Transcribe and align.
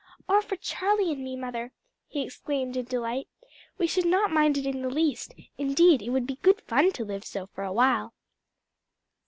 "Or 0.27 0.41
for 0.41 0.55
Charlie 0.55 1.11
and 1.11 1.23
me, 1.23 1.35
mother," 1.35 1.73
he 2.07 2.23
exclaimed 2.23 2.75
in 2.75 2.85
delight; 2.85 3.27
"we 3.77 3.85
should 3.85 4.07
not 4.07 4.31
mind 4.31 4.57
it 4.57 4.65
in 4.65 4.81
the 4.81 4.89
least; 4.89 5.35
indeed 5.59 6.01
it 6.01 6.09
would 6.09 6.25
be 6.25 6.39
good 6.41 6.59
fun 6.61 6.91
to 6.93 7.05
live 7.05 7.23
so 7.23 7.45
for 7.45 7.63
a 7.63 7.71
while." 7.71 8.11